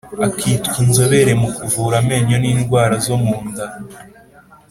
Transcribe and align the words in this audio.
akitwa 0.27 0.75
Inzobere 0.83 1.31
mu 1.41 1.49
kuvura 1.55 1.95
amenyo 2.03 2.35
n 2.39 2.45
indwara 2.51 2.95
zo 3.05 3.15
munda 3.23 3.65